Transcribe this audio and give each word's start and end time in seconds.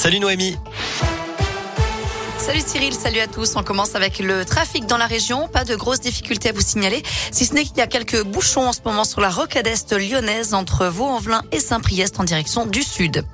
Salut 0.00 0.18
Noémie. 0.18 0.56
Salut 2.38 2.62
Cyril, 2.66 2.94
salut 2.94 3.20
à 3.20 3.26
tous. 3.26 3.54
On 3.56 3.62
commence 3.62 3.94
avec 3.94 4.18
le 4.18 4.46
trafic 4.46 4.86
dans 4.86 4.96
la 4.96 5.04
région. 5.04 5.46
Pas 5.46 5.64
de 5.64 5.76
grosses 5.76 6.00
difficultés 6.00 6.48
à 6.48 6.52
vous 6.52 6.62
signaler, 6.62 7.02
si 7.30 7.44
ce 7.44 7.52
n'est 7.52 7.64
qu'il 7.64 7.76
y 7.76 7.82
a 7.82 7.86
quelques 7.86 8.24
bouchons 8.24 8.66
en 8.66 8.72
ce 8.72 8.80
moment 8.82 9.04
sur 9.04 9.20
la 9.20 9.28
rocade 9.28 9.66
est 9.66 9.92
lyonnaise 9.92 10.54
entre 10.54 10.86
Vaux-en-Velin 10.86 11.42
et 11.52 11.60
Saint-Priest 11.60 12.18
en 12.18 12.24
direction 12.24 12.64
du 12.64 12.82
sud. 12.82 13.26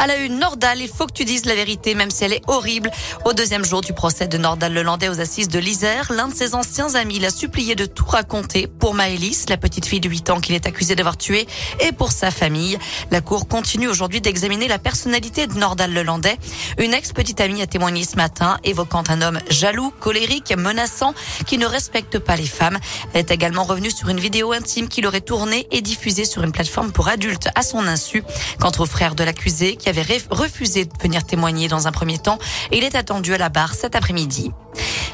À 0.00 0.06
la 0.06 0.16
une, 0.18 0.38
Nordal, 0.38 0.80
il 0.80 0.86
faut 0.86 1.08
que 1.08 1.12
tu 1.12 1.24
dises 1.24 1.44
la 1.44 1.56
vérité, 1.56 1.96
même 1.96 2.12
si 2.12 2.22
elle 2.22 2.32
est 2.32 2.42
horrible. 2.46 2.88
Au 3.24 3.32
deuxième 3.32 3.64
jour 3.64 3.80
du 3.80 3.92
procès 3.92 4.28
de 4.28 4.38
Nordal 4.38 4.72
Lelandais 4.72 5.08
aux 5.08 5.18
assises 5.18 5.48
de 5.48 5.58
l'Isère, 5.58 6.12
l'un 6.12 6.28
de 6.28 6.34
ses 6.34 6.54
anciens 6.54 6.94
amis 6.94 7.18
l'a 7.18 7.30
supplié 7.30 7.74
de 7.74 7.84
tout 7.84 8.06
raconter 8.06 8.68
pour 8.68 8.94
Maëlys, 8.94 9.46
la 9.48 9.56
petite 9.56 9.86
fille 9.86 9.98
de 9.98 10.08
8 10.08 10.30
ans 10.30 10.40
qu'il 10.40 10.54
est 10.54 10.68
accusé 10.68 10.94
d'avoir 10.94 11.16
tué, 11.16 11.48
et 11.80 11.90
pour 11.90 12.12
sa 12.12 12.30
famille. 12.30 12.78
La 13.10 13.20
cour 13.20 13.48
continue 13.48 13.88
aujourd'hui 13.88 14.20
d'examiner 14.20 14.68
la 14.68 14.78
personnalité 14.78 15.48
de 15.48 15.54
Nordal 15.54 15.92
Lelandais. 15.92 16.38
Une 16.78 16.94
ex-petite 16.94 17.40
amie 17.40 17.60
a 17.60 17.66
témoigné 17.66 18.04
ce 18.04 18.14
matin 18.14 18.58
évoquant 18.62 19.02
un 19.08 19.20
homme 19.20 19.40
jaloux, 19.50 19.92
colérique, 19.98 20.54
menaçant, 20.56 21.12
qui 21.44 21.58
ne 21.58 21.66
respecte 21.66 22.20
pas 22.20 22.36
les 22.36 22.46
femmes. 22.46 22.78
Elle 23.14 23.22
est 23.22 23.32
également 23.32 23.64
revenue 23.64 23.90
sur 23.90 24.10
une 24.10 24.20
vidéo 24.20 24.52
intime 24.52 24.86
qu'il 24.86 25.08
aurait 25.08 25.22
tournée 25.22 25.66
et 25.72 25.80
diffusée 25.80 26.24
sur 26.24 26.44
une 26.44 26.52
plateforme 26.52 26.92
pour 26.92 27.08
adultes 27.08 27.48
à 27.56 27.62
son 27.62 27.84
insu. 27.84 28.22
Quant 28.60 28.72
au 28.78 28.86
frère 28.86 29.16
de 29.16 29.24
l'accusé, 29.24 29.74
avait 29.88 30.20
refusé 30.30 30.84
de 30.84 30.92
venir 31.00 31.24
témoigner 31.24 31.68
dans 31.68 31.86
un 31.86 31.92
premier 31.92 32.18
temps, 32.18 32.38
il 32.72 32.84
est 32.84 32.94
attendu 32.94 33.34
à 33.34 33.38
la 33.38 33.48
barre 33.48 33.74
cet 33.74 33.96
après-midi. 33.96 34.52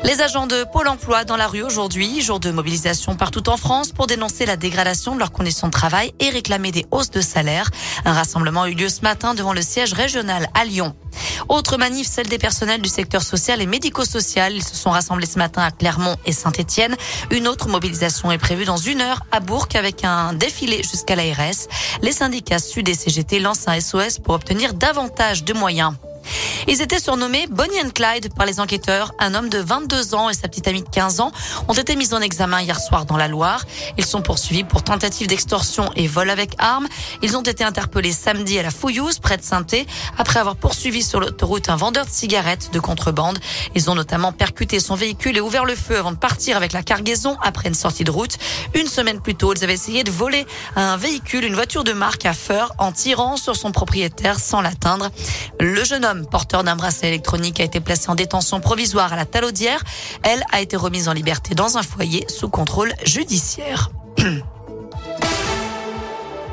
Les 0.03 0.21
agents 0.21 0.47
de 0.47 0.65
Pôle 0.71 0.89
emploi 0.89 1.25
dans 1.25 1.37
la 1.37 1.47
rue 1.47 1.63
aujourd'hui, 1.63 2.21
jour 2.21 2.41
de 2.41 2.51
mobilisation 2.51 3.17
partout 3.17 3.49
en 3.49 3.57
France 3.57 3.93
pour 3.93 4.07
dénoncer 4.07 4.45
la 4.45 4.57
dégradation 4.57 5.15
de 5.15 5.19
leurs 5.19 5.33
conditions 5.33 5.69
de 5.69 5.73
travail 5.73 6.13
et 6.21 6.29
réclamer 6.29 6.73
des 6.73 6.85
hausses 6.91 7.11
de 7.11 7.21
salaire. 7.21 7.71
Un 8.05 8.13
rassemblement 8.13 8.63
a 8.63 8.69
eu 8.69 8.75
lieu 8.75 8.89
ce 8.89 9.01
matin 9.03 9.35
devant 9.35 9.53
le 9.53 9.63
siège 9.63 9.93
régional 9.93 10.49
à 10.55 10.65
Lyon. 10.65 10.95
Autre 11.49 11.77
manif, 11.77 12.07
celle 12.07 12.29
des 12.29 12.39
personnels 12.39 12.81
du 12.81 12.89
secteur 12.89 13.23
social 13.23 13.61
et 13.61 13.67
médico-social. 13.67 14.55
Ils 14.55 14.65
se 14.65 14.75
sont 14.75 14.91
rassemblés 14.91 15.27
ce 15.27 15.39
matin 15.39 15.63
à 15.63 15.71
Clermont 15.71 16.17
et 16.25 16.33
Saint-Etienne. 16.33 16.97
Une 17.31 17.49
autre 17.49 17.69
mobilisation 17.69 18.31
est 18.33 18.39
prévue 18.39 18.65
dans 18.65 18.77
une 18.77 19.01
heure 19.01 19.25
à 19.33 19.41
Bourg 19.41 19.69
avec 19.75 20.05
un 20.05 20.33
défilé 20.33 20.83
jusqu'à 20.83 21.17
l'ARS. 21.17 21.69
Les 22.03 22.13
syndicats 22.13 22.59
Sud 22.59 22.89
et 22.89 22.95
CGT 22.95 23.41
lancent 23.41 23.69
un 23.69 23.81
SOS 23.81 24.19
pour 24.19 24.35
obtenir 24.35 24.75
davantage 24.75 25.45
de 25.45 25.53
moyens. 25.53 25.95
Ils 26.67 26.81
étaient 26.81 26.99
surnommés 26.99 27.47
Bonnie 27.51 27.81
and 27.83 27.91
Clyde 27.91 28.33
par 28.35 28.47
les 28.47 28.61
enquêteurs. 28.61 29.13
Un 29.19 29.35
homme 29.35 29.49
de 29.49 29.59
22 29.59 30.15
ans 30.15 30.31
et 30.31 30.35
sa 30.35 30.49
petite 30.49 30.67
amie 30.69 30.83
de 30.83 30.89
15 30.89 31.21
ans 31.21 31.33
ont 31.69 31.75
été 31.75 31.97
mis 31.97 32.15
en 32.15 32.21
examen 32.21 32.61
hier 32.61 32.79
soir 32.79 33.05
dans 33.05 33.17
la 33.17 33.29
Loire. 33.29 33.65
Ils 33.99 34.05
sont 34.05 34.23
poursuivis 34.23 34.65
pour 34.65 34.83
tentative 34.83 35.27
d'extorsion 35.27 35.91
et 35.97 36.07
vol 36.07 36.31
avec 36.31 36.55
armes. 36.59 36.89
Ils 37.23 37.37
ont 37.37 37.43
été 37.43 37.65
interpellés 37.65 38.13
samedi 38.13 38.59
à 38.59 38.63
la 38.63 38.71
Fouillouse, 38.71 39.19
près 39.19 39.37
de 39.37 39.43
saint 39.43 39.65
après 40.19 40.41
avoir 40.41 40.57
poursuivi 40.57 41.03
sur 41.03 41.21
l'autoroute 41.21 41.69
un 41.69 41.77
vendeur 41.77 42.05
de 42.05 42.11
cigarettes 42.11 42.71
de 42.73 42.81
contrebande. 42.81 43.39
Ils 43.75 43.91
ont 43.91 43.95
notamment 43.95 44.33
percuté 44.33 44.81
son 44.81 44.95
véhicule 44.95 45.37
et 45.37 45.41
ouvert 45.41 45.65
le 45.65 45.75
feu 45.75 45.97
avant 45.99 46.13
de 46.13 46.17
partir 46.17 46.57
avec 46.57 46.73
la 46.73 46.83
cargaison 46.83 47.37
après 47.43 47.69
une 47.69 47.75
sortie 47.75 48.05
de 48.05 48.11
route. 48.11 48.37
Une 48.75 48.87
semaine 48.87 49.21
plus 49.21 49.35
tôt, 49.35 49.55
ils 49.55 49.65
avaient 49.65 49.75
essayé 49.75 50.05
de 50.05 50.11
voler 50.11 50.47
un 50.77 50.97
véhicule, 50.97 51.45
une 51.45 51.55
voiture 51.55 51.85
de 51.85 51.93
marque 51.93 52.27
à 52.27 52.35
Feur, 52.35 52.73
en 52.79 52.93
tirant 52.93 53.37
sur 53.37 53.57
son 53.57 53.73
propriétaire 53.73 54.39
sans 54.39 54.61
l'atteindre. 54.61 55.11
Le 55.61 55.83
jeune 55.85 56.05
homme 56.05 56.27
d'un 56.63 56.77
bracelet 56.77 57.09
électronique 57.09 57.59
a 57.61 57.65
été 57.65 57.81
placée 57.81 58.11
en 58.11 58.15
détention 58.15 58.61
provisoire 58.61 59.13
à 59.13 59.17
la 59.17 59.25
Talaudière. 59.25 59.83
Elle 60.23 60.45
a 60.53 60.61
été 60.61 60.77
remise 60.77 61.09
en 61.09 61.13
liberté 61.13 61.55
dans 61.55 61.77
un 61.77 61.83
foyer 61.83 62.27
sous 62.29 62.49
contrôle 62.49 62.93
judiciaire. 63.05 63.91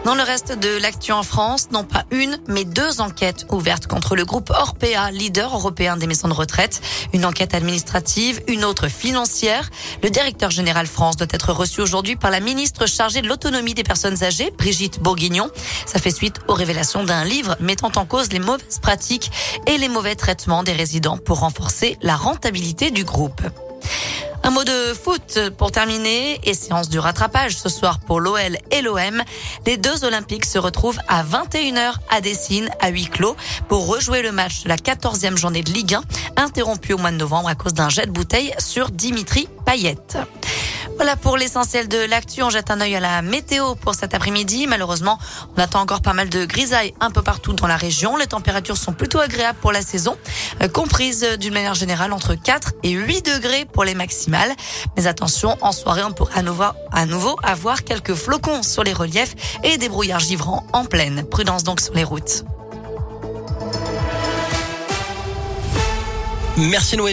Dans 0.03 0.15
le 0.15 0.23
reste 0.23 0.57
de 0.57 0.81
l'actu 0.81 1.11
en 1.11 1.21
France, 1.21 1.67
non 1.71 1.83
pas 1.83 2.05
une, 2.09 2.39
mais 2.47 2.65
deux 2.65 3.01
enquêtes 3.01 3.45
ouvertes 3.51 3.85
contre 3.85 4.15
le 4.15 4.25
groupe 4.25 4.49
Orpea, 4.49 5.11
leader 5.11 5.53
européen 5.53 5.95
des 5.95 6.07
maisons 6.07 6.27
de 6.27 6.33
retraite. 6.33 6.81
Une 7.13 7.23
enquête 7.23 7.53
administrative, 7.53 8.41
une 8.47 8.65
autre 8.65 8.87
financière. 8.87 9.69
Le 10.01 10.09
directeur 10.09 10.49
général 10.49 10.87
France 10.87 11.17
doit 11.17 11.27
être 11.29 11.53
reçu 11.53 11.81
aujourd'hui 11.81 12.15
par 12.15 12.31
la 12.31 12.39
ministre 12.39 12.87
chargée 12.87 13.21
de 13.21 13.27
l'autonomie 13.27 13.75
des 13.75 13.83
personnes 13.83 14.23
âgées, 14.23 14.51
Brigitte 14.57 14.99
Bourguignon. 14.99 15.51
Ça 15.85 15.99
fait 15.99 16.09
suite 16.09 16.39
aux 16.47 16.55
révélations 16.55 17.03
d'un 17.03 17.23
livre 17.23 17.55
mettant 17.59 17.91
en 17.95 18.05
cause 18.05 18.33
les 18.33 18.39
mauvaises 18.39 18.79
pratiques 18.81 19.29
et 19.67 19.77
les 19.77 19.87
mauvais 19.87 20.15
traitements 20.15 20.63
des 20.63 20.73
résidents 20.73 21.19
pour 21.19 21.41
renforcer 21.41 21.99
la 22.01 22.15
rentabilité 22.15 22.89
du 22.89 23.03
groupe. 23.03 23.41
Un 24.43 24.49
mot 24.49 24.63
de 24.63 24.93
foot 24.93 25.39
pour 25.57 25.71
terminer 25.71 26.39
et 26.43 26.53
séance 26.53 26.89
du 26.89 26.97
rattrapage 26.99 27.57
ce 27.57 27.69
soir 27.69 27.99
pour 27.99 28.19
l'OL 28.19 28.57
et 28.71 28.81
l'OM. 28.81 29.21
Les 29.65 29.77
deux 29.77 30.03
Olympiques 30.03 30.45
se 30.45 30.57
retrouvent 30.57 30.99
à 31.07 31.23
21h 31.23 31.93
à 32.09 32.21
Dessine, 32.21 32.69
à 32.79 32.89
huis 32.89 33.05
clos, 33.05 33.35
pour 33.69 33.87
rejouer 33.87 34.21
le 34.21 34.31
match 34.31 34.63
de 34.63 34.69
la 34.69 34.77
14e 34.77 35.37
journée 35.37 35.61
de 35.61 35.71
Ligue 35.71 35.95
1, 36.37 36.43
interrompu 36.43 36.93
au 36.93 36.97
mois 36.97 37.11
de 37.11 37.17
novembre 37.17 37.49
à 37.49 37.55
cause 37.55 37.73
d'un 37.73 37.89
jet 37.89 38.07
de 38.07 38.11
bouteille 38.11 38.53
sur 38.57 38.89
Dimitri 38.89 39.47
Payet. 39.65 39.97
Voilà 41.01 41.15
pour 41.15 41.35
l'essentiel 41.35 41.87
de 41.87 41.97
l'actu. 41.97 42.43
On 42.43 42.51
jette 42.51 42.69
un 42.69 42.79
œil 42.79 42.95
à 42.95 42.99
la 42.99 43.23
météo 43.23 43.73
pour 43.73 43.95
cet 43.95 44.13
après-midi. 44.13 44.67
Malheureusement, 44.67 45.17
on 45.57 45.59
attend 45.59 45.81
encore 45.81 46.03
pas 46.03 46.13
mal 46.13 46.29
de 46.29 46.45
grisailles 46.45 46.93
un 46.99 47.09
peu 47.09 47.23
partout 47.23 47.53
dans 47.53 47.65
la 47.65 47.75
région. 47.75 48.17
Les 48.17 48.27
températures 48.27 48.77
sont 48.77 48.93
plutôt 48.93 49.17
agréables 49.17 49.57
pour 49.59 49.71
la 49.71 49.81
saison, 49.81 50.15
euh, 50.61 50.67
comprises 50.67 51.25
d'une 51.39 51.55
manière 51.55 51.73
générale 51.73 52.13
entre 52.13 52.35
4 52.35 52.73
et 52.83 52.91
8 52.91 53.25
degrés 53.25 53.65
pour 53.65 53.83
les 53.83 53.95
maximales. 53.95 54.51
Mais 54.95 55.07
attention, 55.07 55.57
en 55.61 55.71
soirée, 55.71 56.03
on 56.03 56.11
pourra 56.11 56.75
à 56.91 57.05
nouveau, 57.07 57.35
avoir 57.41 57.83
quelques 57.83 58.13
flocons 58.13 58.61
sur 58.61 58.83
les 58.83 58.93
reliefs 58.93 59.33
et 59.63 59.79
des 59.79 59.89
brouillards 59.89 60.19
givrants 60.19 60.67
en 60.71 60.85
pleine. 60.85 61.23
Prudence 61.23 61.63
donc 61.63 61.81
sur 61.81 61.95
les 61.95 62.03
routes. 62.03 62.43
Merci. 66.57 66.95